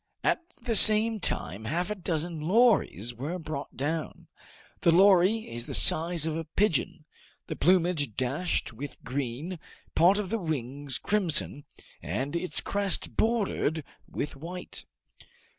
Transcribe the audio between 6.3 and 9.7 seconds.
a pigeon, the plumage dashed with green,